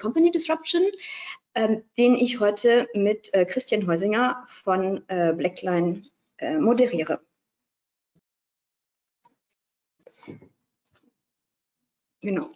[0.00, 0.82] Company Disruption,
[1.54, 6.02] ähm, den ich heute mit äh, Christian Heusinger von äh, Blackline
[6.38, 7.20] äh, moderiere.
[12.22, 12.50] Genau.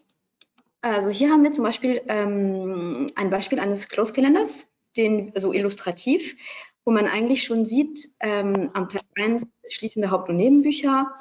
[0.83, 6.37] Also hier haben wir zum Beispiel ähm, ein Beispiel eines Close-Kalenders, den so illustrativ,
[6.85, 11.15] wo man eigentlich schon sieht, ähm, am Tag 1 schließen wir Haupt- und Nebenbücher,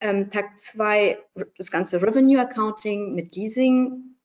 [0.00, 1.18] ähm, Tag 2
[1.56, 4.17] das ganze Revenue Accounting mit Leasing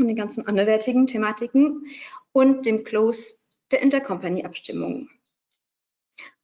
[0.00, 1.86] und den ganzen anderwertigen Thematiken
[2.32, 3.34] und dem Close
[3.70, 5.08] der Intercompany-Abstimmung.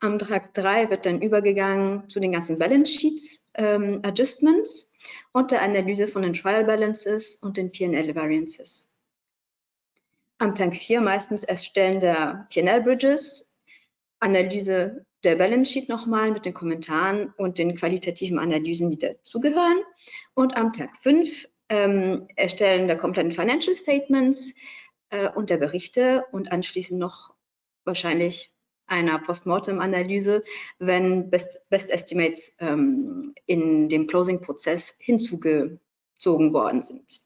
[0.01, 4.93] Am Tag 3 wird dann übergegangen zu den ganzen Balance Sheets, ähm, Adjustments
[5.33, 8.93] und der Analyse von den Trial Balances und den P&L Variances.
[10.39, 13.57] Am Tag 4 meistens Erstellen der P&L Bridges,
[14.21, 19.79] Analyse der Balance Sheet nochmal mit den Kommentaren und den qualitativen Analysen, die dazugehören.
[20.35, 24.55] Und am Tag 5 ähm, Erstellen der kompletten Financial Statements
[25.11, 27.35] äh, und der Berichte und anschließend noch
[27.85, 28.53] wahrscheinlich
[28.87, 30.45] einer Postmortem-Analyse,
[30.79, 37.19] wenn Best, Best Estimates ähm, in dem Closing-Prozess hinzugezogen worden sind.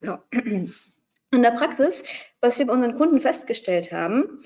[0.00, 0.18] So.
[1.30, 2.04] In der Praxis,
[2.40, 4.42] was wir bei unseren Kunden festgestellt haben,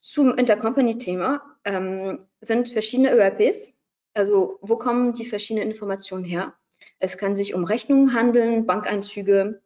[0.00, 3.72] zum Intercompany-Thema ähm, sind verschiedene ÖRPs.
[4.14, 6.54] Also wo kommen die verschiedenen Informationen her?
[6.98, 9.62] Es kann sich um Rechnungen handeln, Bankeinzüge.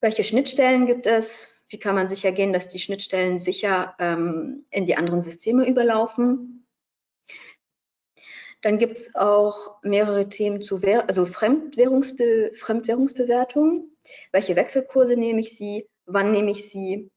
[0.00, 1.54] Welche Schnittstellen gibt es?
[1.68, 6.66] Wie kann man sicher gehen, dass die Schnittstellen sicher ähm, in die anderen Systeme überlaufen?
[8.62, 13.90] Dann gibt es auch mehrere Themen zu Währ also Fremdwährungsbe Fremdwährungsbewertung.
[14.32, 15.88] Welche Wechselkurse nehme ich sie?
[16.06, 17.10] Wann nehme ich sie?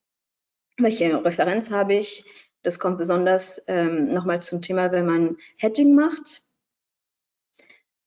[0.77, 2.23] Welche Referenz habe ich?
[2.63, 6.41] Das kommt besonders ähm, nochmal zum Thema, wenn man Hedging macht.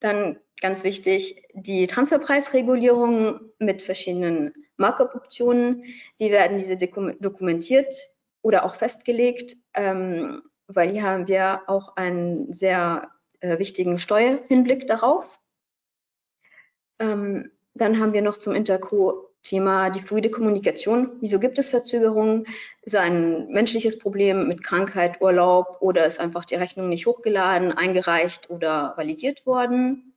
[0.00, 5.84] Dann ganz wichtig, die Transferpreisregulierung mit verschiedenen Markup-Optionen.
[6.18, 7.94] Wie werden diese dokumentiert
[8.42, 9.56] oder auch festgelegt?
[9.74, 15.38] Ähm, weil hier haben wir auch einen sehr äh, wichtigen Steuerhinblick darauf.
[16.98, 18.54] Ähm, dann haben wir noch zum
[19.46, 21.12] Interco-Thema die fluide Kommunikation.
[21.20, 22.46] Wieso gibt es Verzögerungen?
[22.82, 28.50] Ist ein menschliches Problem mit Krankheit, Urlaub oder ist einfach die Rechnung nicht hochgeladen, eingereicht
[28.50, 30.14] oder validiert worden?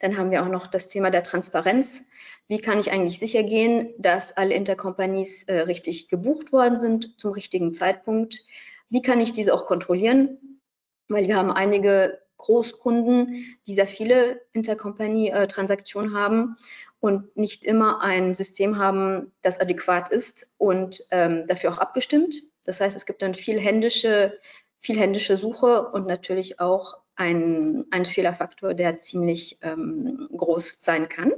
[0.00, 2.02] Dann haben wir auch noch das Thema der Transparenz.
[2.48, 7.32] Wie kann ich eigentlich sicher gehen, dass alle Intercompanies äh, richtig gebucht worden sind zum
[7.32, 8.42] richtigen Zeitpunkt?
[8.88, 10.60] Wie kann ich diese auch kontrollieren?
[11.08, 16.56] Weil wir haben einige Großkunden, die sehr viele Intercompany-Transaktionen haben
[17.00, 22.36] und nicht immer ein System haben, das adäquat ist und ähm, dafür auch abgestimmt.
[22.62, 24.38] Das heißt, es gibt dann viel händische,
[24.78, 31.32] viel händische Suche und natürlich auch ein, ein Fehlerfaktor, der ziemlich ähm, groß sein kann.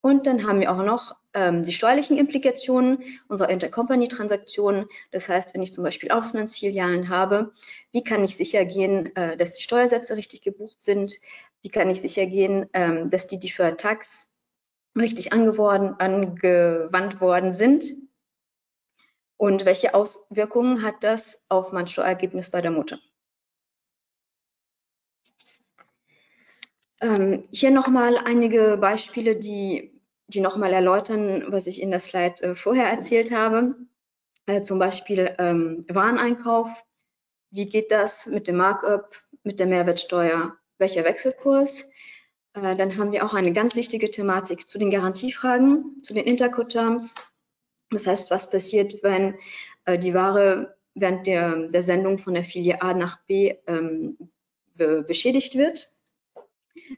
[0.00, 4.86] Und dann haben wir auch noch ähm, die steuerlichen Implikationen unserer Intercompany-Transaktionen.
[5.10, 7.52] Das heißt, wenn ich zum Beispiel Auslandsfilialen habe,
[7.92, 11.14] wie kann ich sicher gehen, äh, dass die Steuersätze richtig gebucht sind?
[11.62, 14.28] Wie kann ich sicher gehen, ähm, dass die Deferred Tax
[14.96, 17.84] richtig angewandt worden sind?
[19.36, 22.98] Und welche Auswirkungen hat das auf mein Steuerergebnis bei der Mutter?
[27.02, 29.95] Ähm, hier nochmal einige Beispiele, die
[30.28, 33.76] die nochmal erläutern, was ich in der Slide äh, vorher erzählt habe.
[34.46, 36.68] Äh, zum Beispiel ähm, Wareneinkauf.
[37.50, 40.56] Wie geht das mit dem Markup, mit der Mehrwertsteuer?
[40.78, 41.82] Welcher Wechselkurs?
[42.54, 47.14] Äh, dann haben wir auch eine ganz wichtige Thematik zu den Garantiefragen, zu den Intercoterms.
[47.90, 49.36] Das heißt, was passiert, wenn
[49.88, 54.18] die Ware während der, der, Sendung von der Filie A nach B ähm,
[54.74, 55.88] be beschädigt wird?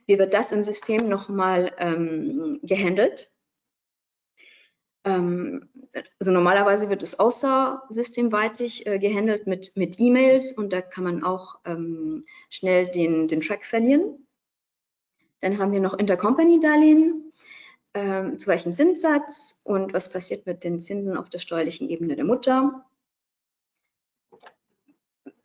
[0.05, 3.31] Wie wird das im System nochmal ähm, gehandelt?
[5.03, 5.69] Ähm,
[6.19, 11.59] also normalerweise wird es außersystemweitig äh, gehandelt mit, mit E-Mails und da kann man auch
[11.65, 14.27] ähm, schnell den, den Track verlieren.
[15.41, 17.31] Dann haben wir noch Intercompany-Darlehen,
[17.93, 22.25] ähm, zu welchem Zinssatz und was passiert mit den Zinsen auf der steuerlichen Ebene der
[22.25, 22.85] Mutter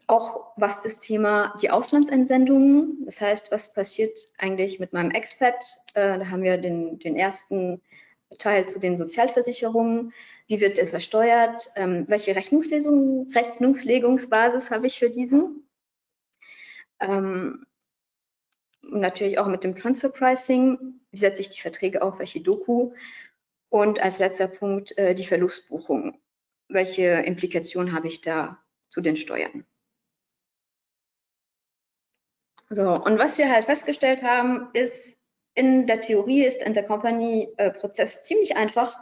[0.06, 5.64] auch was das Thema die Auslandsentsendungen, das heißt, was passiert eigentlich mit meinem Expat?
[5.94, 7.80] Äh, da haben wir den, den, ersten
[8.38, 10.12] Teil zu den Sozialversicherungen.
[10.46, 11.70] Wie wird der versteuert?
[11.76, 15.68] Ähm, welche Rechnungslegungsbasis habe ich für diesen?
[17.00, 17.66] Ähm,
[18.82, 21.00] natürlich auch mit dem Transfer Pricing.
[21.10, 22.18] Wie setze ich die Verträge auf?
[22.18, 22.92] Welche Doku?
[23.68, 26.20] Und als letzter Punkt äh, die Verlustbuchung.
[26.68, 28.58] Welche Implikationen habe ich da
[28.88, 29.64] zu den Steuern?
[32.70, 35.16] So, und was wir halt festgestellt haben, ist,
[35.54, 38.98] in der Theorie ist Intercompany-Prozess ziemlich einfach,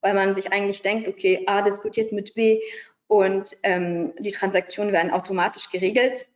[0.00, 2.60] weil man sich eigentlich denkt, okay, A diskutiert mit B
[3.08, 6.28] und ähm, die Transaktionen werden automatisch geregelt.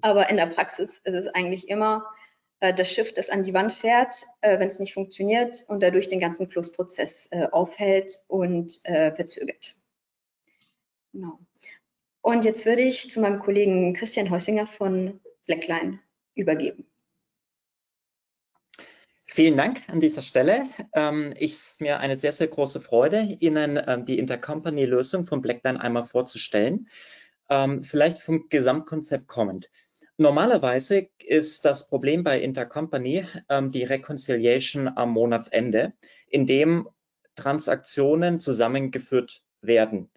[0.00, 2.06] Aber in der Praxis ist es eigentlich immer
[2.60, 6.08] äh, das Schiff, das an die Wand fährt, äh, wenn es nicht funktioniert und dadurch
[6.08, 9.76] den ganzen Flussprozess äh, aufhält und äh, verzögert.
[11.12, 11.38] Genau.
[12.20, 15.98] Und jetzt würde ich zu meinem Kollegen Christian Heusinger von Blackline
[16.36, 16.86] übergeben.
[19.24, 20.68] Vielen Dank an dieser Stelle.
[20.94, 26.04] Ähm, ist mir eine sehr, sehr große Freude, Ihnen ähm, die Intercompany-Lösung von Blackline einmal
[26.04, 26.88] vorzustellen.
[27.50, 29.70] Ähm, vielleicht vom Gesamtkonzept kommend.
[30.18, 35.94] Normalerweise ist das Problem bei Intercompany ähm, die Reconciliation am Monatsende,
[36.26, 36.88] in dem
[37.36, 40.10] Transaktionen zusammengeführt werden.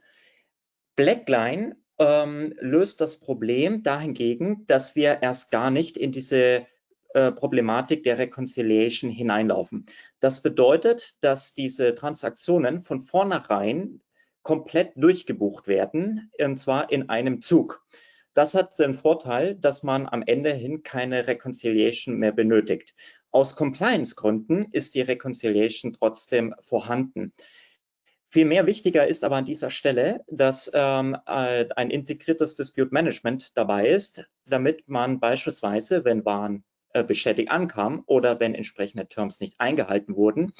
[0.96, 6.66] Blackline ähm, löst das Problem dahingegen, dass wir erst gar nicht in diese
[7.14, 9.86] äh, Problematik der Reconciliation hineinlaufen.
[10.20, 14.02] Das bedeutet, dass diese Transaktionen von vornherein
[14.42, 17.86] komplett durchgebucht werden, und zwar in einem Zug.
[18.34, 22.96] Das hat den Vorteil, dass man am Ende hin keine Reconciliation mehr benötigt.
[23.30, 27.34] Aus Compliance-Gründen ist die Reconciliation trotzdem vorhanden.
[28.34, 33.52] Viel mehr wichtiger ist aber an dieser Stelle, dass ähm, äh, ein integriertes Dispute Management
[33.58, 36.64] dabei ist, damit man beispielsweise, wenn Waren
[36.94, 40.54] äh, beschädigt ankam oder wenn entsprechende Terms nicht eingehalten wurden,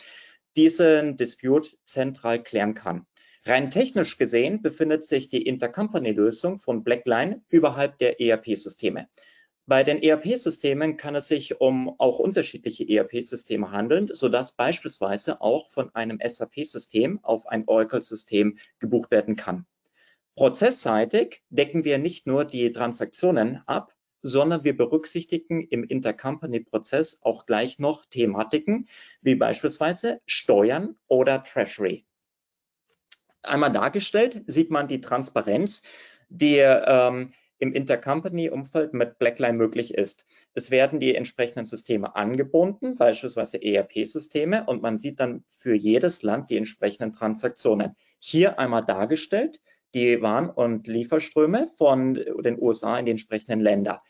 [0.58, 3.06] diesen Dispute zentral klären kann.
[3.46, 9.08] Rein technisch gesehen befindet sich die Intercompany-Lösung von Blackline überhalb der ERP-Systeme.
[9.72, 15.96] Bei den ERP-Systemen kann es sich um auch unterschiedliche ERP-Systeme handeln, sodass beispielsweise auch von
[15.96, 19.66] einem SAP-System auf ein Oracle-System gebucht werden kann.
[20.36, 27.80] Prozessseitig decken wir nicht nur die Transaktionen ab, sondern wir berücksichtigen im Intercompany-Prozess auch gleich
[27.80, 28.90] noch Thematiken
[29.22, 32.04] wie beispielsweise Steuern oder Treasury.
[33.42, 35.84] Einmal dargestellt sieht man die Transparenz,
[36.28, 40.26] die ähm, im Intercompany-Umfeld mit Blackline möglich ist.
[40.56, 46.50] Es werden die entsprechenden Systeme angebunden, beispielsweise ERP-Systeme, und man sieht dann für jedes Land
[46.50, 47.96] die entsprechenden Transaktionen.
[48.20, 49.62] Hier einmal dargestellt
[49.94, 54.02] die Waren- und Lieferströme von den USA in die entsprechenden Länder.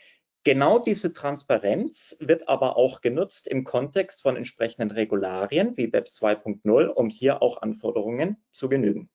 [0.43, 6.87] Genau diese Transparenz wird aber auch genutzt im Kontext von entsprechenden Regularien wie BEPS 2.0,
[6.87, 9.09] um hier auch Anforderungen zu genügen.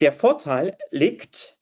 [0.00, 1.57] Der Vorteil liegt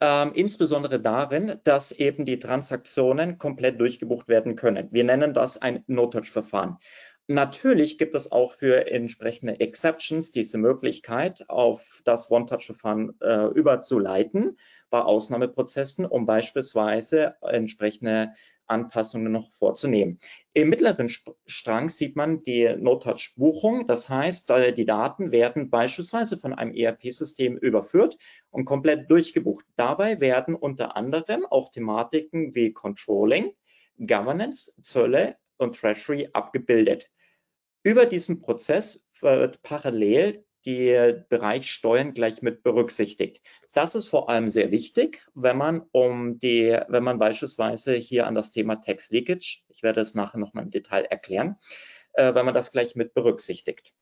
[0.00, 4.88] ähm, insbesondere darin, dass eben die Transaktionen komplett durchgebucht werden können.
[4.90, 6.78] Wir nennen das ein No-Touch-Verfahren.
[7.26, 14.58] Natürlich gibt es auch für entsprechende Exceptions diese Möglichkeit, auf das One-Touch-Verfahren äh, überzuleiten
[14.90, 18.32] bei Ausnahmeprozessen, um beispielsweise entsprechende
[18.70, 20.18] Anpassungen noch vorzunehmen.
[20.54, 21.10] Im mittleren
[21.46, 23.86] Strang sieht man die No-Touch-Buchung.
[23.86, 28.16] Das heißt, die Daten werden beispielsweise von einem ERP-System überführt
[28.50, 29.64] und komplett durchgebucht.
[29.76, 33.52] Dabei werden unter anderem auch Thematiken wie Controlling,
[33.98, 37.10] Governance, Zölle und Treasury abgebildet.
[37.82, 43.40] Über diesen Prozess wird parallel der Bereich Steuern gleich mit berücksichtigt.
[43.72, 48.34] Das ist vor allem sehr wichtig, wenn man um die, wenn man beispielsweise hier an
[48.34, 51.56] das Thema Tax Leakage, ich werde es nachher noch mal im Detail erklären,
[52.14, 53.94] äh, wenn man das gleich mit berücksichtigt.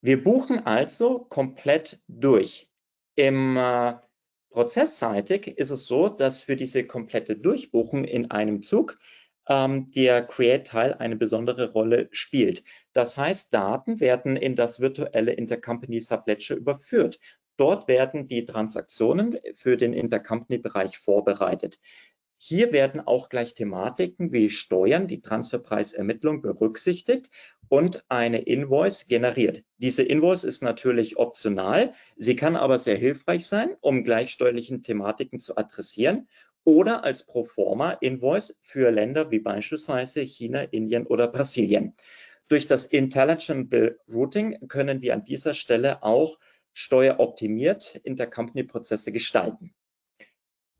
[0.00, 2.68] Wir buchen also komplett durch.
[3.16, 3.94] Im äh,
[4.50, 8.98] Prozessseitig ist es so, dass für diese komplette Durchbuchung in einem Zug
[9.48, 12.62] ähm, der Create-Teil eine besondere Rolle spielt.
[12.98, 17.20] Das heißt, Daten werden in das virtuelle Intercompany Subledger überführt.
[17.56, 21.78] Dort werden die Transaktionen für den Intercompany-Bereich vorbereitet.
[22.36, 27.30] Hier werden auch gleich Thematiken wie Steuern, die Transferpreisermittlung berücksichtigt
[27.68, 29.62] und eine Invoice generiert.
[29.76, 31.94] Diese Invoice ist natürlich optional.
[32.16, 36.26] Sie kann aber sehr hilfreich sein, um gleichsteuerlichen Thematiken zu adressieren
[36.64, 41.94] oder als Proforma-Invoice für Länder wie beispielsweise China, Indien oder Brasilien.
[42.48, 43.72] Durch das Intelligent
[44.10, 46.38] Routing können wir an dieser Stelle auch
[46.72, 49.74] steueroptimiert Intercompany-Prozesse gestalten.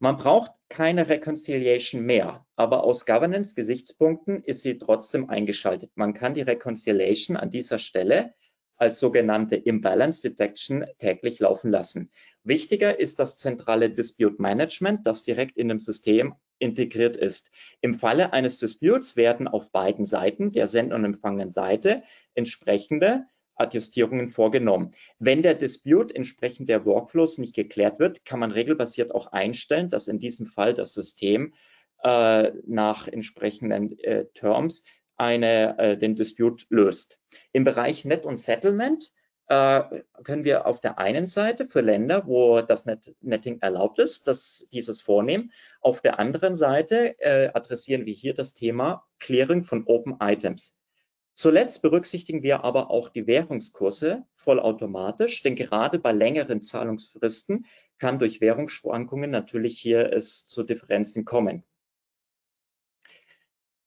[0.01, 5.91] Man braucht keine Reconciliation mehr, aber aus Governance-Gesichtspunkten ist sie trotzdem eingeschaltet.
[5.97, 8.33] Man kann die Reconciliation an dieser Stelle
[8.79, 12.11] als sogenannte Imbalance Detection täglich laufen lassen.
[12.45, 17.51] Wichtiger ist das zentrale Dispute Management, das direkt in dem System integriert ist.
[17.81, 22.03] Im Falle eines Disputes werden auf beiden Seiten, der senden und empfangenen Seite,
[22.35, 24.93] entsprechende Adjustierungen vorgenommen.
[25.19, 30.09] Wenn der Dispute entsprechend der Workflows nicht geklärt wird, kann man regelbasiert auch einstellen, dass
[30.09, 31.53] in diesem Fall das System
[32.03, 34.85] äh, nach entsprechenden äh, Terms
[35.19, 37.19] eine, äh, den Dispute löst.
[37.53, 39.13] Im Bereich Net und Settlement
[39.49, 44.29] äh, können wir auf der einen Seite für Länder, wo das Net Netting erlaubt ist,
[44.29, 45.53] dass dieses vornehmen.
[45.81, 50.75] Auf der anderen Seite äh, adressieren wir hier das Thema Clearing von Open Items.
[51.35, 57.65] Zuletzt berücksichtigen wir aber auch die Währungskurse vollautomatisch, denn gerade bei längeren Zahlungsfristen
[57.99, 61.65] kann durch Währungsschwankungen natürlich hier es zu Differenzen kommen.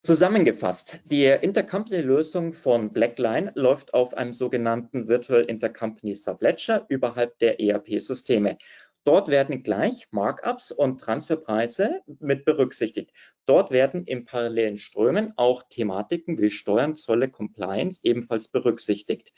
[0.04, 8.58] Zusammengefasst, die Intercompany-Lösung von Blackline läuft auf einem sogenannten Virtual Intercompany Subledger überhalb der ERP-Systeme.
[9.04, 13.12] Dort werden gleich Markups und Transferpreise mit berücksichtigt.
[13.46, 19.32] Dort werden in parallelen Strömen auch Thematiken wie Steuern, Zölle, Compliance ebenfalls berücksichtigt.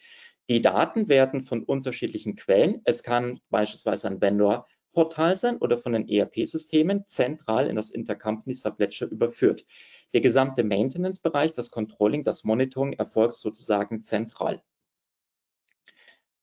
[0.47, 6.07] Die Daten werden von unterschiedlichen Quellen, es kann beispielsweise ein Vendor-Portal sein oder von den
[6.07, 9.65] ERP-Systemen zentral in das Intercompany Subledger überführt.
[10.13, 14.61] Der gesamte Maintenance-Bereich, das Controlling, das Monitoring erfolgt sozusagen zentral.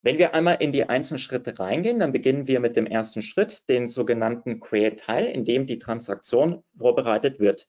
[0.03, 3.69] Wenn wir einmal in die einzelnen Schritte reingehen, dann beginnen wir mit dem ersten Schritt,
[3.69, 7.69] den sogenannten Create-Teil, in dem die Transaktion vorbereitet wird.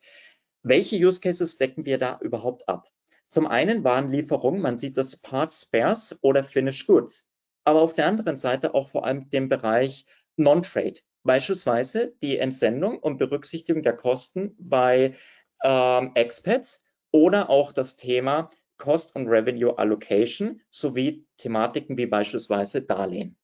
[0.63, 2.87] Welche Use Cases decken wir da überhaupt ab?
[3.27, 7.27] Zum einen Warenlieferungen, man sieht das Parts, Spares oder Finished Goods.
[7.63, 10.05] Aber auf der anderen Seite auch vor allem den Bereich
[10.37, 15.15] Non-Trade, beispielsweise die Entsendung und Berücksichtigung der Kosten bei
[15.63, 23.37] ähm, Expats oder auch das Thema Cost und Revenue Allocation sowie Thematiken wie beispielsweise Darlehen.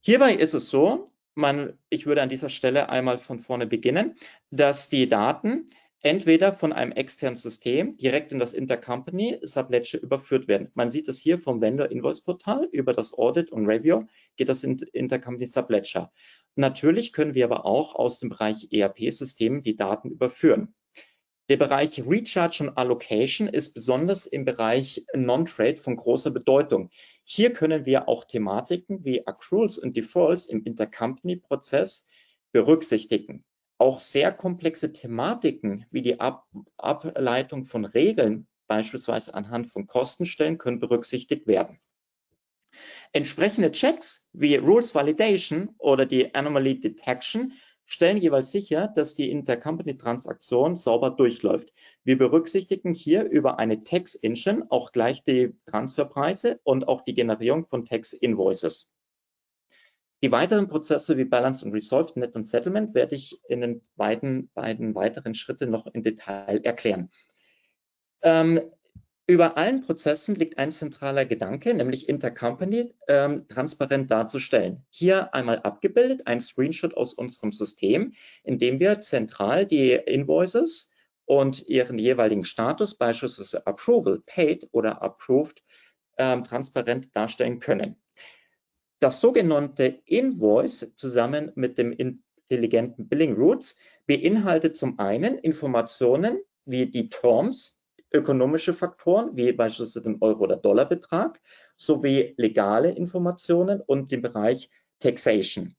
[0.00, 4.16] Hierbei ist es so, man, ich würde an dieser Stelle einmal von vorne beginnen,
[4.50, 5.66] dass die Daten
[6.00, 10.70] entweder von einem externen System direkt in das Intercompany Subledger überführt werden.
[10.74, 14.04] Man sieht es hier vom Vendor Invoice Portal über das Audit und Review
[14.36, 16.10] geht das in Intercompany Subledger.
[16.56, 20.74] Natürlich können wir aber auch aus dem Bereich ERP-System die Daten überführen.
[21.50, 26.90] Der Bereich Recharge und Allocation ist besonders im Bereich Non-Trade von großer Bedeutung.
[27.24, 32.06] Hier können wir auch Thematiken wie Accruals und Defaults im Intercompany-Prozess
[32.52, 33.44] berücksichtigen.
[33.80, 36.46] Auch sehr komplexe Thematiken wie die Ab
[36.76, 41.80] Ableitung von Regeln, beispielsweise anhand von Kostenstellen, können berücksichtigt werden.
[43.14, 47.54] Entsprechende Checks wie Rules Validation oder die Anomaly Detection
[47.86, 51.72] stellen jeweils sicher, dass die Intercompany-Transaktion sauber durchläuft.
[52.04, 57.64] Wir berücksichtigen hier über eine Tax Engine auch gleich die Transferpreise und auch die Generierung
[57.64, 58.92] von Tax Invoices.
[60.22, 64.50] Die weiteren Prozesse wie Balance und Resolved, Net und Settlement werde ich in den beiden,
[64.52, 67.10] beiden weiteren Schritten noch im Detail erklären.
[68.22, 68.60] Ähm,
[69.26, 74.84] über allen Prozessen liegt ein zentraler Gedanke, nämlich Intercompany ähm, transparent darzustellen.
[74.90, 78.12] Hier einmal abgebildet ein Screenshot aus unserem System,
[78.42, 80.92] in dem wir zentral die Invoices
[81.26, 85.62] und ihren jeweiligen Status, beispielsweise Approval, Paid oder Approved,
[86.18, 87.96] ähm, transparent darstellen können.
[89.00, 97.08] Das sogenannte Invoice zusammen mit dem intelligenten Billing Routes beinhaltet zum einen Informationen wie die
[97.08, 97.80] Terms,
[98.12, 101.40] ökonomische Faktoren wie beispielsweise den Euro- oder Dollarbetrag
[101.76, 105.74] sowie legale Informationen und den Bereich Taxation.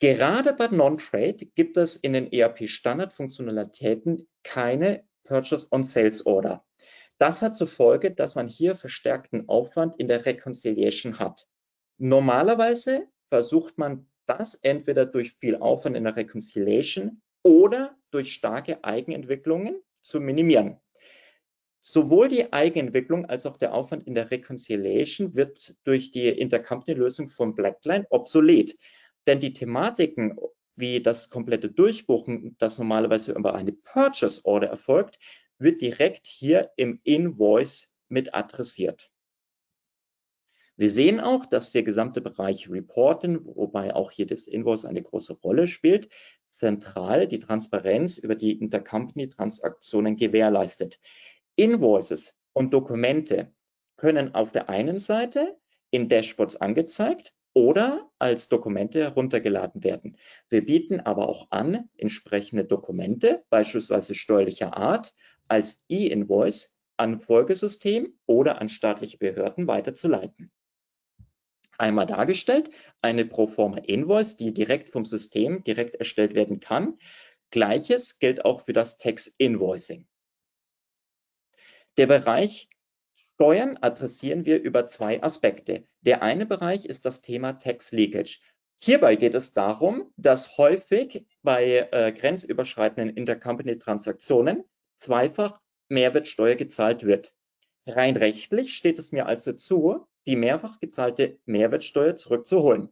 [0.00, 6.64] Gerade bei Non-Trade gibt es in den ERP-Standardfunktionalitäten keine Purchase on Sales Order.
[7.18, 11.47] Das hat zur Folge, dass man hier verstärkten Aufwand in der Reconciliation hat.
[11.98, 19.82] Normalerweise versucht man das entweder durch viel Aufwand in der Reconciliation oder durch starke Eigenentwicklungen
[20.00, 20.78] zu minimieren.
[21.80, 27.54] Sowohl die Eigenentwicklung als auch der Aufwand in der Reconciliation wird durch die Intercompany-Lösung von
[27.54, 28.76] Blackline obsolet.
[29.26, 30.38] Denn die Thematiken
[30.76, 35.18] wie das komplette Durchbuchen, das normalerweise über eine Purchase Order erfolgt,
[35.58, 39.10] wird direkt hier im Invoice mit adressiert.
[40.78, 45.32] Wir sehen auch, dass der gesamte Bereich Reporten, wobei auch hier das Invoice eine große
[45.32, 46.08] Rolle spielt,
[46.46, 51.00] zentral die Transparenz über die Intercompany-Transaktionen gewährleistet.
[51.56, 53.52] Invoices und Dokumente
[53.96, 55.58] können auf der einen Seite
[55.90, 60.16] in Dashboards angezeigt oder als Dokumente heruntergeladen werden.
[60.48, 65.12] Wir bieten aber auch an, entsprechende Dokumente, beispielsweise steuerlicher Art,
[65.48, 70.52] als E-Invoice an Folgesystem oder an staatliche Behörden weiterzuleiten
[71.78, 72.70] einmal dargestellt,
[73.00, 76.98] eine Proforma Invoice, die direkt vom System direkt erstellt werden kann.
[77.50, 80.06] Gleiches gilt auch für das Text Invoicing.
[81.96, 82.68] Der Bereich
[83.34, 85.86] Steuern adressieren wir über zwei Aspekte.
[86.00, 88.40] Der eine Bereich ist das Thema Tax Leakage.
[88.80, 94.64] Hierbei geht es darum, dass häufig bei äh, grenzüberschreitenden Intercompany-Transaktionen
[94.96, 97.32] zweifach Mehrwertsteuer gezahlt wird.
[97.86, 102.90] Rein rechtlich steht es mir also zu, die mehrfach gezahlte Mehrwertsteuer zurückzuholen.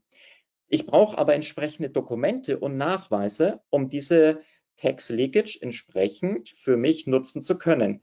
[0.68, 4.40] Ich brauche aber entsprechende Dokumente und Nachweise, um diese
[4.76, 8.02] Tax Leakage entsprechend für mich nutzen zu können.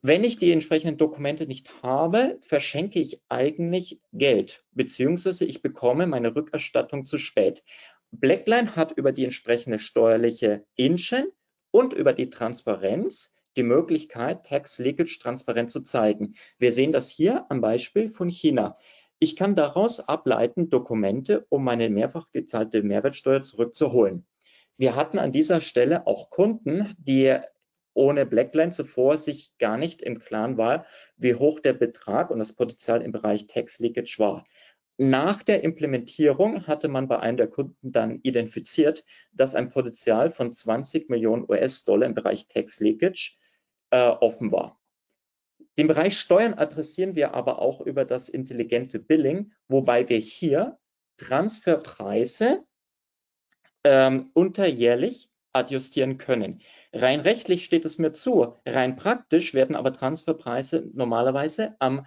[0.00, 6.36] Wenn ich die entsprechenden Dokumente nicht habe, verschenke ich eigentlich Geld, beziehungsweise ich bekomme meine
[6.36, 7.64] Rückerstattung zu spät.
[8.12, 11.26] Blackline hat über die entsprechende steuerliche Inchen
[11.72, 16.34] und über die Transparenz die Möglichkeit, Tax Leakage transparent zu zeigen.
[16.58, 18.76] Wir sehen das hier am Beispiel von China.
[19.18, 24.26] Ich kann daraus ableiten Dokumente, um meine mehrfach gezahlte Mehrwertsteuer zurückzuholen.
[24.76, 27.38] Wir hatten an dieser Stelle auch Kunden, die
[27.94, 30.84] ohne Blackline zuvor sich gar nicht im Klaren war,
[31.16, 34.44] wie hoch der Betrag und das Potenzial im Bereich Tax Leakage war.
[34.98, 40.52] Nach der Implementierung hatte man bei einem der Kunden dann identifiziert, dass ein Potenzial von
[40.52, 43.36] 20 Millionen US-Dollar im Bereich Tax Leakage
[43.90, 44.80] äh, offen war.
[45.78, 50.78] Den Bereich Steuern adressieren wir aber auch über das intelligente Billing, wobei wir hier
[51.18, 52.64] Transferpreise
[53.84, 56.62] ähm, unterjährlich adjustieren können.
[56.92, 58.54] Rein rechtlich steht es mir zu.
[58.64, 62.06] Rein praktisch werden aber Transferpreise normalerweise am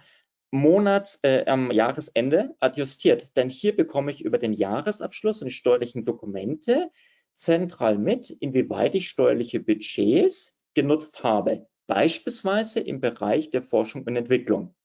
[0.50, 3.36] Monats, äh, am Jahresende adjustiert.
[3.36, 6.90] Denn hier bekomme ich über den Jahresabschluss und die steuerlichen Dokumente
[7.34, 14.76] zentral mit, inwieweit ich steuerliche Budgets genutzt habe beispielsweise im Bereich der Forschung und Entwicklung.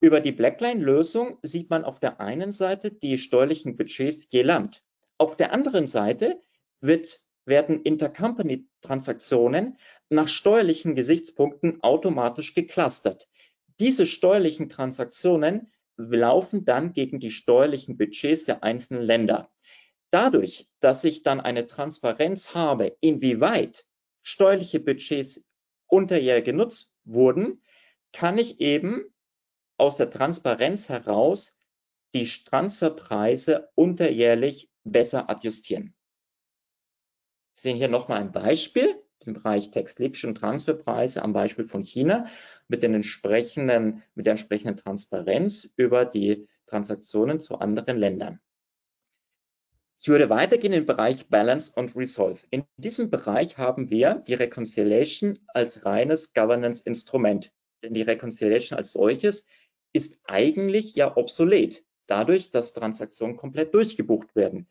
[0.00, 4.84] Über die Blackline-Lösung sieht man auf der einen Seite die steuerlichen Budgets gelernt.
[5.18, 6.40] Auf der anderen Seite
[6.80, 9.76] wird, werden Intercompany-Transaktionen
[10.08, 13.28] nach steuerlichen Gesichtspunkten automatisch geclustert.
[13.80, 19.50] Diese steuerlichen Transaktionen laufen dann gegen die steuerlichen Budgets der einzelnen Länder.
[20.12, 23.84] Dadurch, dass ich dann eine Transparenz habe, inwieweit
[24.22, 25.44] steuerliche Budgets
[25.94, 27.62] unterjährig genutzt wurden,
[28.12, 29.04] kann ich eben
[29.76, 31.58] aus der Transparenz heraus
[32.14, 35.94] die Transferpreise unterjährlich besser adjustieren.
[37.54, 42.26] Wir sehen hier nochmal ein Beispiel, im Bereich Textleakage und Transferpreise am Beispiel von China
[42.68, 48.40] mit, den entsprechenden, mit der entsprechenden Transparenz über die Transaktionen zu anderen Ländern.
[50.04, 52.38] Ich würde weitergehen im Bereich Balance und Resolve.
[52.50, 57.54] In diesem Bereich haben wir die Reconciliation als reines Governance-Instrument.
[57.82, 59.46] Denn die Reconciliation als solches
[59.94, 64.68] ist eigentlich ja obsolet, dadurch, dass Transaktionen komplett durchgebucht werden.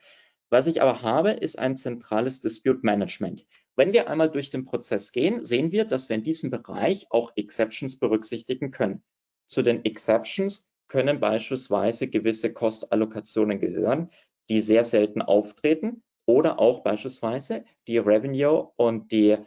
[0.52, 3.48] Was ich aber habe, ist ein zentrales Dispute Management.
[3.76, 7.32] Wenn wir einmal durch den Prozess gehen, sehen wir, dass wir in diesem Bereich auch
[7.36, 9.02] Exceptions berücksichtigen können.
[9.48, 14.12] Zu den Exceptions können beispielsweise gewisse Kostallokationen gehören,
[14.50, 19.38] die sehr selten auftreten oder auch beispielsweise die Revenue und die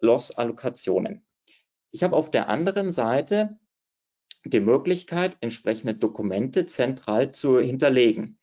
[0.00, 1.24] Loss-Allokationen.
[1.90, 3.58] Ich habe auf der anderen Seite
[4.44, 8.38] die Möglichkeit, entsprechende Dokumente zentral zu hinterlegen.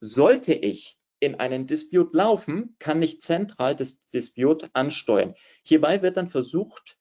[0.00, 5.34] Sollte ich in einen Dispute laufen, kann ich zentral das Dispute ansteuern.
[5.64, 6.98] Hierbei wird dann versucht,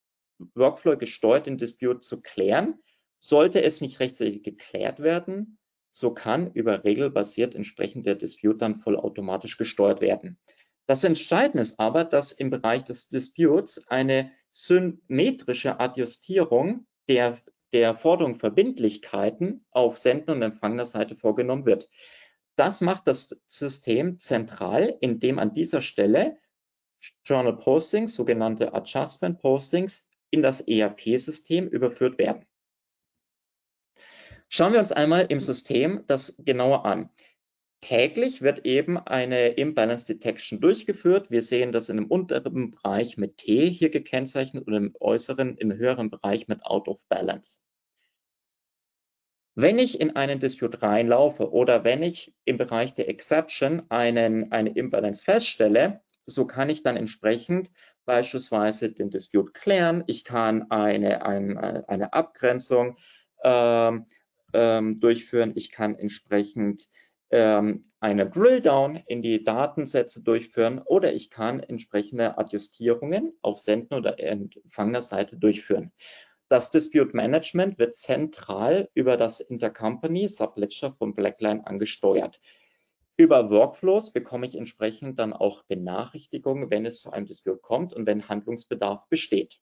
[0.56, 2.80] Workflow gesteuert den Dispute zu klären.
[3.20, 5.58] Sollte es nicht rechtzeitig geklärt werden,
[5.94, 10.40] so kann über regelbasiert entsprechend der Dispute dann vollautomatisch gesteuert werden.
[10.88, 17.38] Das Entscheidende ist aber, dass im Bereich des Disputes eine symmetrische Adjustierung der,
[17.74, 21.90] der Forderung Verbindlichkeiten auf Senden- und Empfängerseite vorgenommen wird.
[22.56, 26.38] Das macht das System zentral, indem an dieser Stelle
[27.24, 32.46] Journal Postings, sogenannte Adjustment Postings, in das ERP-System überführt werden.
[34.56, 37.10] Schauen wir uns einmal im System das genauer an.
[37.82, 41.32] Täglich wird eben eine Imbalance Detection durchgeführt.
[41.32, 45.74] Wir sehen das in dem unteren Bereich mit T hier gekennzeichnet und im äußeren, im
[45.74, 47.62] höheren Bereich mit Out of Balance.
[49.56, 54.70] Wenn ich in einen Dispute reinlaufe oder wenn ich im Bereich der Exception einen, eine
[54.76, 57.72] Imbalance feststelle, so kann ich dann entsprechend
[58.06, 60.04] beispielsweise den Dispute klären.
[60.06, 62.98] Ich kann eine, eine, eine Abgrenzung
[63.44, 64.06] ähm,
[64.54, 65.54] ähm, durchführen.
[65.56, 66.88] Ich kann entsprechend
[67.30, 74.20] ähm, eine Drill-Down in die Datensätze durchführen oder ich kann entsprechende Adjustierungen auf Senden- oder
[74.20, 75.92] Empfängerseite durchführen.
[76.48, 82.40] Das Dispute Management wird zentral über das Intercompany Subledger von Blackline angesteuert.
[83.18, 88.06] Über Workflows bekomme ich entsprechend dann auch Benachrichtigungen, wenn es zu einem Dispute kommt und
[88.06, 89.60] wenn Handlungsbedarf besteht.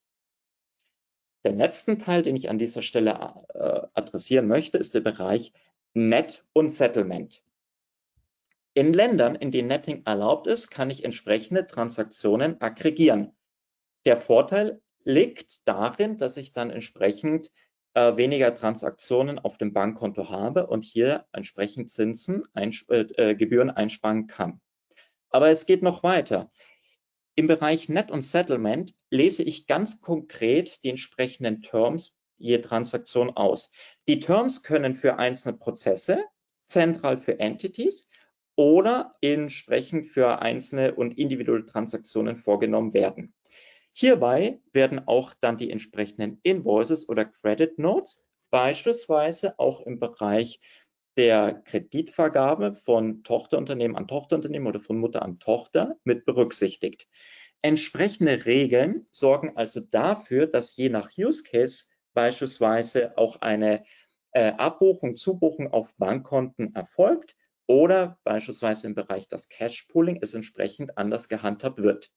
[1.43, 3.11] Den letzten Teil, den ich an dieser Stelle
[3.53, 5.53] äh, adressieren möchte, ist der Bereich
[5.93, 7.43] Net und Settlement.
[8.73, 13.35] In Ländern, in denen Netting erlaubt ist, kann ich entsprechende Transaktionen aggregieren.
[14.05, 17.51] Der Vorteil liegt darin, dass ich dann entsprechend
[17.93, 24.27] äh, weniger Transaktionen auf dem Bankkonto habe und hier entsprechend Zinsen, einsp äh, Gebühren einsparen
[24.27, 24.61] kann.
[25.29, 26.51] Aber es geht noch weiter.
[27.35, 33.71] Im Bereich Net und Settlement lese ich ganz konkret die entsprechenden Terms je Transaktion aus.
[34.07, 36.25] Die Terms können für einzelne Prozesse,
[36.67, 38.09] zentral für Entities
[38.55, 43.33] oder entsprechend für einzelne und individuelle Transaktionen vorgenommen werden.
[43.93, 50.59] Hierbei werden auch dann die entsprechenden Invoices oder Credit Notes beispielsweise auch im Bereich
[51.17, 57.07] der Kreditvergabe von Tochterunternehmen an Tochterunternehmen oder von Mutter an Tochter mit berücksichtigt.
[57.61, 63.83] Entsprechende Regeln sorgen also dafür, dass je nach Use Case beispielsweise auch eine
[64.31, 67.35] äh, Abbuchung, Zubuchung auf Bankkonten erfolgt
[67.67, 72.11] oder beispielsweise im Bereich des Cash Pooling es entsprechend anders gehandhabt wird.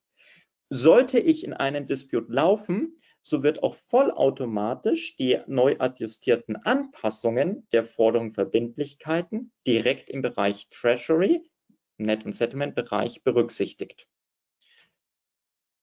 [0.70, 7.82] Sollte ich in einen Dispute laufen, so wird auch vollautomatisch die neu adjustierten Anpassungen der
[7.82, 11.50] Forderungen Verbindlichkeiten direkt im Bereich Treasury,
[11.96, 14.06] Net- und Settlement-Bereich berücksichtigt.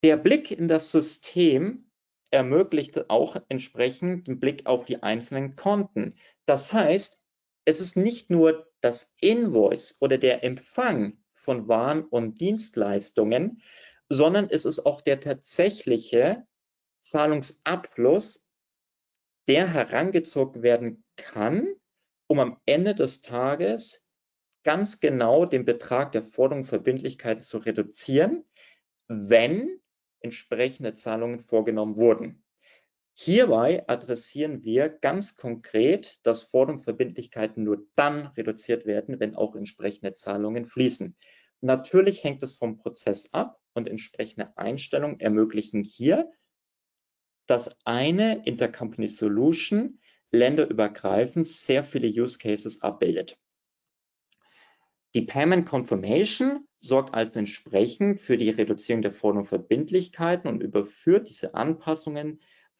[0.03, 1.89] Der Blick in das System
[2.29, 6.15] ermöglicht auch entsprechend den Blick auf die einzelnen Konten.
[6.45, 7.25] Das heißt,
[7.65, 13.63] es ist nicht nur das Invoice oder der Empfang von Waren und Dienstleistungen,
[14.09, 16.45] sondern es ist auch der tatsächliche
[17.03, 18.49] Zahlungsabfluss,
[19.47, 21.67] der herangezogen werden kann,
[22.27, 24.05] um am Ende des Tages
[24.63, 28.45] ganz genau den Betrag der Forderung Verbindlichkeit zu reduzieren,
[29.07, 29.81] wenn
[30.21, 32.43] entsprechende Zahlungen vorgenommen wurden.
[33.13, 40.13] Hierbei adressieren wir ganz konkret, dass Forderung Verbindlichkeiten nur dann reduziert werden, wenn auch entsprechende
[40.13, 41.17] Zahlungen fließen.
[41.59, 46.31] Natürlich hängt es vom Prozess ab und entsprechende Einstellungen ermöglichen hier,
[47.51, 49.99] dass eine Intercompany Solution
[50.31, 53.37] länderübergreifend sehr viele Use Cases abbildet.
[55.13, 62.39] Die Payment Confirmation sorgt also entsprechend für die Reduzierung der Forderungsverbindlichkeiten und überführt diese Anpassungen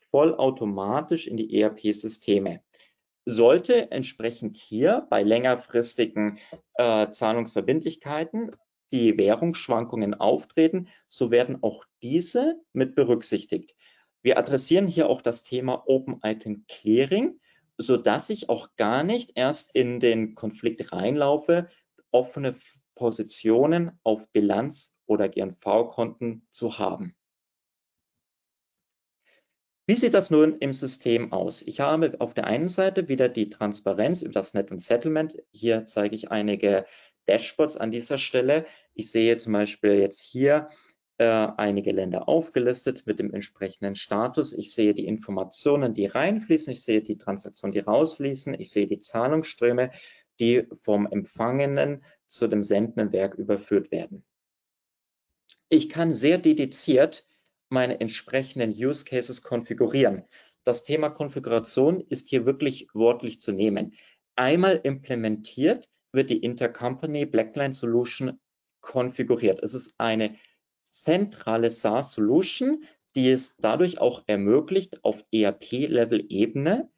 [0.10, 2.64] vollautomatisch in die ERP-Systeme.
[3.26, 6.40] Sollte entsprechend hier bei längerfristigen
[6.76, 8.52] äh, Zahlungsverbindlichkeiten
[8.94, 13.76] die Währungsschwankungen auftreten, so werden auch diese mit berücksichtigt.
[14.24, 17.40] Wir adressieren hier auch das Thema Open Item Clearing,
[17.78, 21.70] so dass ich auch gar nicht erst in den Konflikt reinlaufe,
[22.12, 22.56] offene
[22.96, 27.16] Positionen auf Bilanz- oder GNV-Konten zu haben.
[29.88, 31.64] Wie sieht das nun im System aus?
[31.64, 35.36] Ich habe auf der einen Seite wieder die Transparenz über das Net und Settlement.
[35.52, 36.86] Hier zeige ich einige
[37.26, 38.68] Dashboards an dieser Stelle.
[38.94, 40.70] Ich sehe zum Beispiel jetzt hier
[41.22, 44.54] einige Länder aufgelistet mit dem entsprechenden Status.
[44.54, 46.74] Ich sehe die Informationen, die reinfließen.
[46.74, 48.60] Ich sehe die Transaktionen, die rausfließen.
[48.60, 49.92] Ich sehe die Zahlungsströme,
[50.40, 54.24] die vom empfangenen zu dem sendenden Werk überführt werden.
[55.70, 57.28] Ich kann sehr dediziert
[57.70, 60.24] meine entsprechenden Use Cases konfigurieren.
[60.64, 63.94] Das Thema Konfiguration ist hier wirklich wortlich zu nehmen.
[64.36, 68.40] Einmal implementiert wird die Intercompany Blackline Solution
[68.82, 69.62] konfiguriert.
[69.64, 70.36] Es ist eine
[70.92, 72.84] zentrale SaaS-Solution,
[73.16, 76.90] die es dadurch auch ermöglicht, auf ERP-Level-Ebene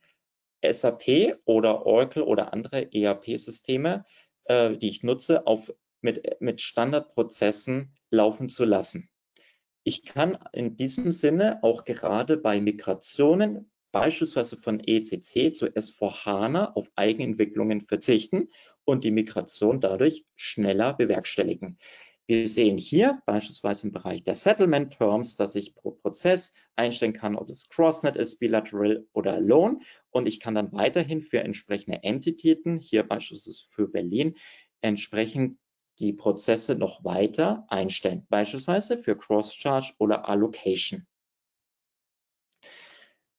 [0.63, 4.05] SAP oder Oracle oder andere ERP-Systeme,
[4.45, 9.09] äh, die ich nutze, auf, mit, mit Standardprozessen laufen zu lassen.
[9.83, 16.89] Ich kann in diesem Sinne auch gerade bei Migrationen beispielsweise von ECC zu S4HANA auf
[16.95, 18.49] Eigenentwicklungen verzichten
[18.85, 21.77] und die Migration dadurch schneller bewerkstelligen.
[22.25, 27.35] Wir sehen hier beispielsweise im Bereich der Settlement Terms, dass ich pro Prozess einstellen kann,
[27.35, 29.81] ob es Crossnet ist, Bilateral oder Loan.
[30.09, 34.37] Und ich kann dann weiterhin für entsprechende Entitäten, hier beispielsweise für Berlin,
[34.81, 35.59] entsprechend
[35.99, 41.05] die Prozesse noch weiter einstellen, beispielsweise für Cross-Charge oder Allocation.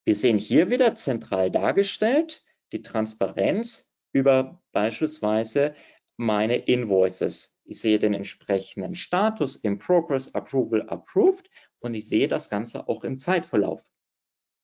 [0.05, 2.45] Wir sehen hier wieder zentral dargestellt
[2.75, 5.75] die Transparenz über beispielsweise
[6.17, 7.54] meine Invoices.
[7.65, 11.49] Ich sehe den entsprechenden Status in Progress, Approval, Approved
[11.81, 13.85] und ich sehe das Ganze auch im Zeitverlauf.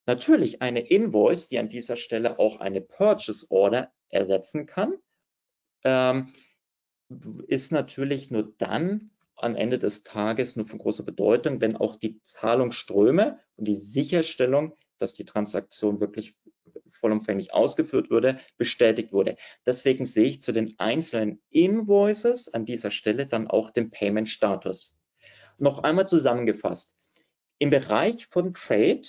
[0.07, 4.95] Natürlich eine Invoice, die an dieser Stelle auch eine Purchase Order ersetzen kann,
[5.85, 6.33] ähm,
[7.47, 12.21] ist natürlich nur dann am Ende des Tages nur von großer Bedeutung, wenn auch die
[12.23, 16.37] Zahlungsströme und die Sicherstellung dass die Transaktion wirklich
[16.93, 19.37] vollumfänglich ausgeführt wurde, bestätigt wurde.
[19.67, 24.99] Deswegen sehe ich zu den einzelnen Invoices an dieser Stelle dann auch den Payment-Status.
[25.59, 26.97] Noch einmal zusammengefasst.
[27.59, 29.03] Im Bereich von Trade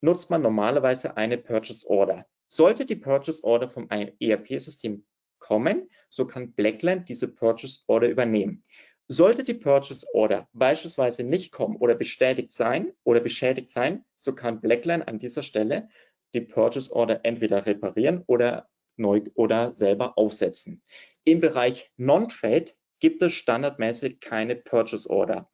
[0.00, 2.26] nutzt man normalerweise eine Purchase Order.
[2.48, 5.04] Sollte die Purchase Order vom ERP-System
[5.38, 8.64] kommen, so kann Blackline diese Purchase Order übernehmen.
[9.06, 14.60] Sollte die Purchase Order beispielsweise nicht kommen oder bestätigt sein oder beschädigt sein, so kann
[14.60, 15.88] Blackline an dieser Stelle
[16.34, 20.82] die Purchase Order entweder reparieren oder neu oder selber aufsetzen.
[21.24, 25.50] Im Bereich Non-Trade gibt es standardmäßig keine Purchase Order.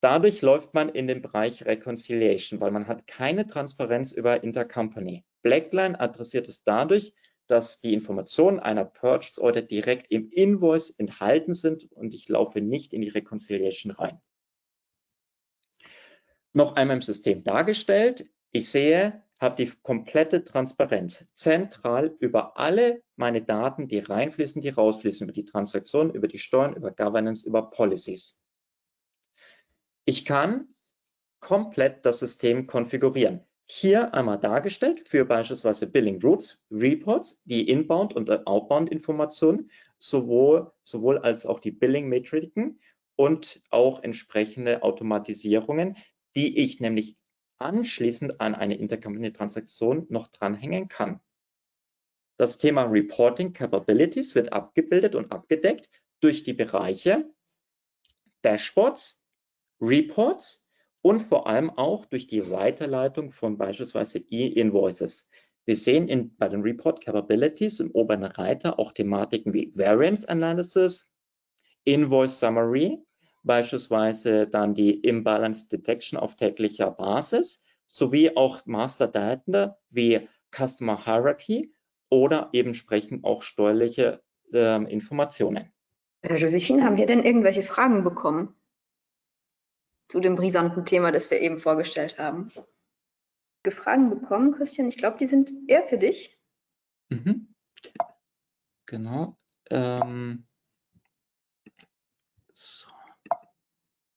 [0.00, 5.24] Dadurch läuft man in den Bereich Reconciliation, weil man hat keine Transparenz über Intercompany.
[5.42, 7.14] Blackline adressiert es dadurch,
[7.46, 12.92] dass die Informationen einer Purchase Order direkt im Invoice enthalten sind und ich laufe nicht
[12.92, 14.20] in die Reconciliation rein.
[16.52, 18.30] Noch einmal im System dargestellt.
[18.50, 25.26] Ich sehe, habe die komplette Transparenz zentral über alle meine Daten, die reinfließen, die rausfließen,
[25.26, 28.40] über die Transaktionen, über die Steuern, über Governance, über Policies.
[30.06, 30.68] Ich kann
[31.40, 33.44] komplett das System konfigurieren.
[33.68, 41.46] Hier einmal dargestellt für beispielsweise Billing Routes, Reports, die Inbound- und Outbound-Informationen, sowohl, sowohl als
[41.46, 42.80] auch die Billing-Metriken
[43.16, 45.96] und auch entsprechende Automatisierungen,
[46.36, 47.16] die ich nämlich
[47.58, 51.20] anschließend an eine Intercompany-Transaktion noch dranhängen kann.
[52.38, 55.88] Das Thema Reporting Capabilities wird abgebildet und abgedeckt
[56.20, 57.30] durch die Bereiche
[58.42, 59.24] Dashboards,
[59.80, 60.70] Reports
[61.02, 65.30] und vor allem auch durch die Weiterleitung von beispielsweise E-Invoices.
[65.64, 71.12] Wir sehen in, bei den Report Capabilities im oberen Reiter auch Thematiken wie Variance Analysis,
[71.84, 73.05] Invoice Summary,
[73.46, 81.74] beispielsweise dann die Imbalance Detection auf täglicher Basis, sowie auch Master Daten wie Customer Hierarchy
[82.10, 85.72] oder eben entsprechend auch steuerliche äh, Informationen.
[86.22, 88.54] Herr Josephine, haben wir denn irgendwelche Fragen bekommen
[90.08, 92.50] zu dem brisanten Thema, das wir eben vorgestellt haben?
[93.70, 94.88] Fragen bekommen, Christian?
[94.88, 96.38] Ich glaube, die sind eher für dich.
[97.08, 97.54] Mhm.
[98.86, 99.36] Genau.
[99.70, 100.46] Ähm,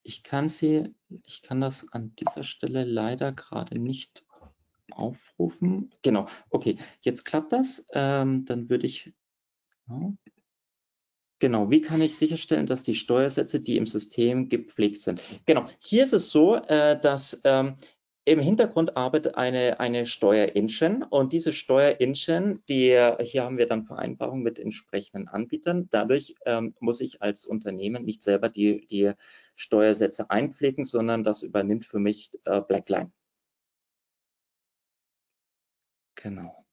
[0.10, 4.26] Ich kann sie, ich kann das an dieser Stelle leider gerade nicht
[4.90, 5.94] aufrufen.
[6.02, 7.88] Genau, okay, jetzt klappt das.
[7.94, 9.14] Ähm, dann würde ich,
[9.86, 10.18] genau.
[11.38, 15.22] genau, wie kann ich sicherstellen, dass die Steuersätze, die im System gepflegt sind?
[15.46, 17.76] Genau, hier ist es so, äh, dass ähm,
[18.30, 22.90] im Hintergrund arbeitet eine, eine Steuer-Engine und diese Steuer-Engine, die,
[23.22, 25.88] hier haben wir dann Vereinbarungen mit entsprechenden Anbietern.
[25.90, 29.14] Dadurch ähm, muss ich als Unternehmen nicht selber die, die
[29.56, 33.12] Steuersätze einpflegen, sondern das übernimmt für mich äh, Blackline.
[36.16, 36.66] Genau.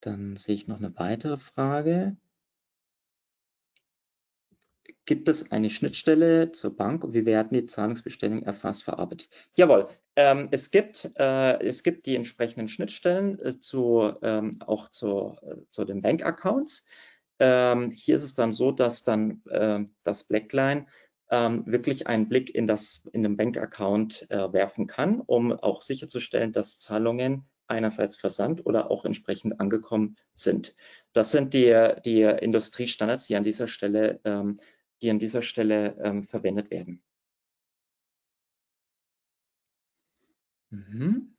[0.00, 2.16] Dann sehe ich noch eine weitere Frage.
[5.06, 9.28] Gibt es eine Schnittstelle zur Bank und wie werden die Zahlungsbestellungen erfasst, verarbeitet?
[9.54, 15.36] Jawohl, ähm, es, gibt, äh, es gibt die entsprechenden Schnittstellen äh, zu, ähm, auch zu,
[15.42, 16.86] äh, zu den Bankaccounts.
[17.38, 20.86] Ähm, hier ist es dann so, dass dann äh, das Blackline
[21.30, 26.50] ähm, wirklich einen Blick in, das, in den Bankaccount äh, werfen kann, um auch sicherzustellen,
[26.50, 30.74] dass Zahlungen einerseits versandt oder auch entsprechend angekommen sind.
[31.12, 34.56] Das sind die, die Industriestandards, die an dieser Stelle ähm,
[35.02, 37.02] die an dieser Stelle ähm, verwendet werden.
[40.70, 41.36] Mhm.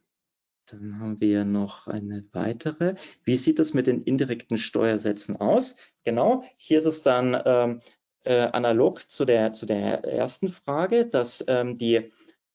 [0.69, 2.95] Dann haben wir noch eine weitere.
[3.23, 5.77] Wie sieht es mit den indirekten Steuersätzen aus?
[6.03, 7.81] Genau, hier ist es dann ähm,
[8.25, 12.11] äh, analog zu der, zu der ersten Frage, dass ähm, die,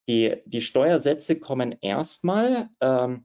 [0.08, 3.24] die, die Steuersätze kommen erstmal, ähm,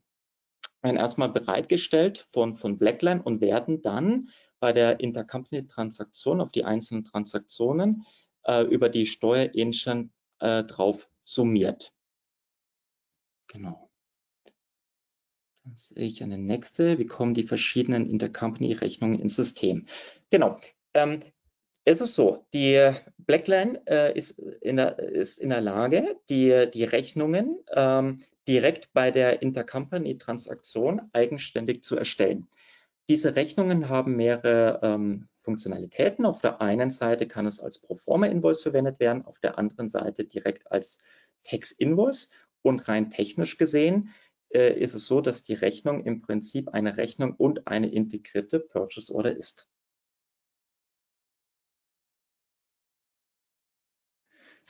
[0.82, 4.30] erstmal bereitgestellt von, von Blackline und werden dann
[4.60, 8.06] bei der Intercompany-Transaktion auf die einzelnen Transaktionen
[8.44, 11.94] äh, über die Steuerengine äh, drauf summiert.
[13.48, 13.90] Genau.
[15.64, 16.98] Dann sehe ich eine nächste.
[16.98, 19.88] Wie kommen die verschiedenen Intercompany-Rechnungen ins System?
[20.30, 20.60] Genau.
[20.94, 21.20] Ähm,
[21.84, 26.84] es ist so, die Blackline äh, ist, in der, ist, in der, Lage, die, die
[26.84, 32.50] Rechnungen ähm, direkt bei der Intercompany-Transaktion eigenständig zu erstellen.
[33.10, 36.26] Diese Rechnungen haben mehrere ähm, Funktionalitäten.
[36.26, 40.70] Auf der einen Seite kann es als Proforma-Invoice verwendet werden, auf der anderen Seite direkt
[40.72, 41.04] als
[41.44, 42.32] Text-Invoice.
[42.64, 44.14] Und rein technisch gesehen
[44.50, 49.14] äh, ist es so, dass die Rechnung im Prinzip eine Rechnung und eine integrierte Purchase
[49.16, 49.70] Order ist.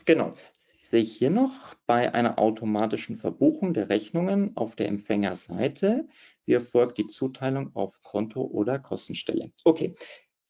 [0.05, 0.33] Genau.
[0.81, 6.07] sehe ich hier noch bei einer automatischen Verbuchung der Rechnungen auf der Empfängerseite,
[6.47, 9.51] wie erfolgt die Zuteilung auf Konto oder Kostenstelle.
[9.63, 9.93] Okay,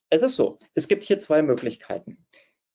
[0.10, 2.26] es ist so, es gibt hier zwei Möglichkeiten.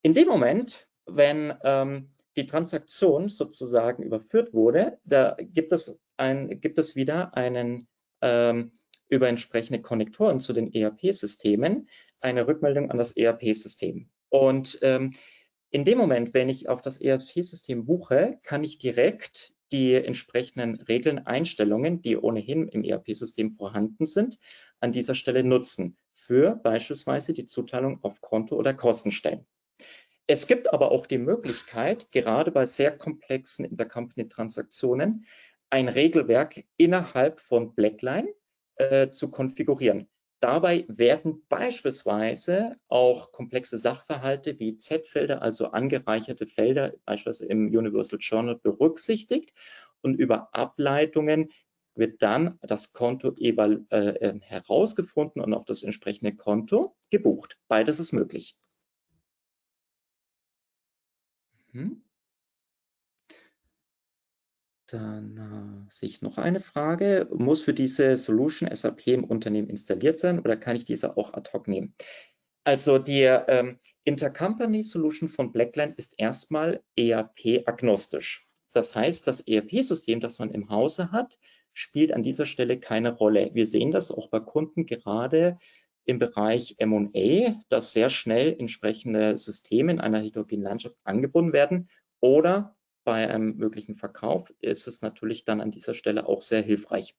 [0.03, 6.79] In dem Moment, wenn ähm, die Transaktion sozusagen überführt wurde, da gibt es, ein, gibt
[6.79, 7.89] es wieder einen
[8.21, 8.73] ähm,
[9.09, 11.89] über entsprechende Konnektoren zu den ERP-Systemen
[12.21, 14.09] eine Rückmeldung an das ERP-System.
[14.31, 15.13] Und ähm,
[15.71, 21.27] in dem Moment, wenn ich auf das ERP-System buche, kann ich direkt die entsprechenden Regeln,
[21.27, 24.37] Einstellungen, die ohnehin im ERP-System vorhanden sind,
[24.81, 29.47] an dieser Stelle nutzen für beispielsweise die Zuteilung auf Konto- oder Kostenstellen.
[30.27, 35.27] Es gibt aber auch die Möglichkeit, gerade bei sehr komplexen Intercompany-Transaktionen,
[35.71, 38.29] ein Regelwerk innerhalb von Blackline
[38.77, 40.09] äh, zu konfigurieren.
[40.43, 48.59] Dabei werden beispielsweise auch komplexe Sachverhalte wie Z-Felder, also angereicherte Felder, beispielsweise im Universal Journal
[48.59, 49.53] berücksichtigt
[50.01, 51.53] und über Ableitungen
[51.95, 57.57] wird dann das Konto äh, ähm, herausgefunden und auf das entsprechende Konto gebucht.
[57.69, 58.59] Beides ist möglich.
[61.73, 62.03] Hm.
[64.93, 67.27] Dann äh, sehe ich noch eine Frage.
[67.33, 71.51] Muss für diese Solution SAP im Unternehmen installiert sein oder kann ich diese auch ad
[71.53, 71.95] hoc nehmen?
[72.65, 78.47] Also die ähm, Intercompany Solution von Blackline ist erstmal ERP-agnostisch.
[78.73, 81.39] Das heißt, das ERP-System, das man im Hause hat,
[81.73, 83.51] spielt an dieser Stelle keine Rolle.
[83.55, 85.59] Wir sehen das auch bei Kunden gerade
[86.05, 91.89] im Bereich M&A, dass sehr schnell entsprechende Systeme in einer heterogenen Landschaft angebunden werden
[92.21, 97.15] oder bei einem möglichen Verkauf ist es natürlich dann an dieser Stelle auch sehr hilfreich.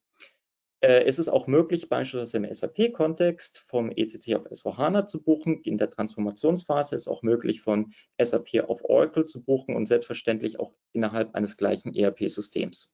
[0.84, 5.62] Äh, es ist auch möglich, beispielsweise im SAP-Kontext vom ECC auf S4HANA zu buchen.
[5.62, 10.74] In der Transformationsphase ist auch möglich, von SAP auf Oracle zu buchen und selbstverständlich auch
[10.92, 12.94] innerhalb eines gleichen ERP-Systems.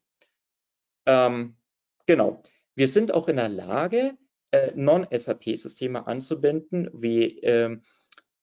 [1.07, 1.57] Ähm,
[2.05, 2.43] genau.
[2.75, 4.15] Wir sind auch in der Lage,
[4.51, 7.81] äh, Non-SAP-Systeme anzubinden, wie, ähm,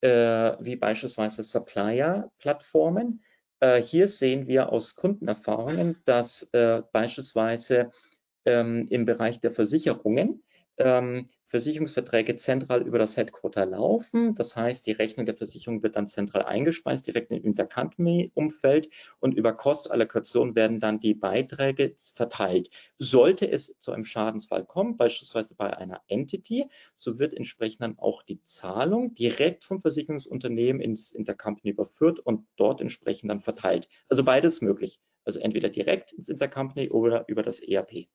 [0.01, 3.23] äh, wie beispielsweise Supplier-Plattformen.
[3.61, 7.91] Äh, hier sehen wir aus Kundenerfahrungen, dass äh, beispielsweise
[8.45, 10.43] ähm, im Bereich der Versicherungen
[10.79, 14.35] ähm, Versicherungsverträge zentral über das Headquarter laufen.
[14.35, 19.53] Das heißt, die Rechnung der Versicherung wird dann zentral eingespeist, direkt im Intercompany-Umfeld und über
[19.53, 22.71] Kostallokation werden dann die Beiträge verteilt.
[22.99, 28.23] Sollte es zu einem Schadensfall kommen, beispielsweise bei einer Entity, so wird entsprechend dann auch
[28.23, 33.89] die Zahlung direkt vom Versicherungsunternehmen ins Intercompany überführt und dort entsprechend dann verteilt.
[34.09, 35.01] Also beides möglich.
[35.25, 38.09] Also entweder direkt ins Intercompany oder über das ERP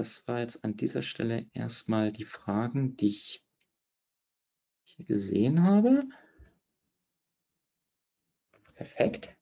[0.00, 3.44] das war jetzt an dieser Stelle erstmal die Fragen, die ich
[4.84, 6.00] hier gesehen habe.
[8.76, 9.36] Perfekt.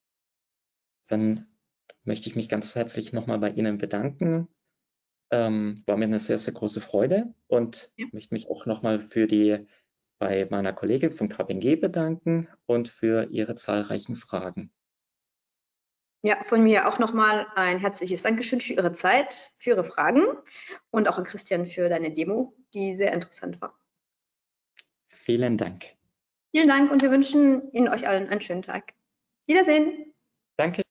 [1.07, 1.47] Dann
[2.03, 4.49] möchte ich mich ganz herzlich nochmal bei Ihnen bedanken.
[5.31, 8.07] Ähm, war mir eine sehr, sehr große Freude und ja.
[8.11, 9.65] möchte mich auch nochmal für die
[10.19, 14.73] bei meiner Kollegin von KPMG bedanken und für Ihre zahlreichen Fragen.
[16.23, 20.25] Ja, von mir auch nochmal ein herzliches Dankeschön für Ihre Zeit, für Ihre Fragen
[20.91, 23.79] und auch an Christian für deine Demo, die sehr interessant war.
[25.09, 25.85] Vielen Dank.
[26.51, 28.95] Vielen Dank und wir wünschen Ihnen euch allen einen schönen Tag.
[29.47, 30.15] Wiedersehen.
[30.57, 30.83] Danke.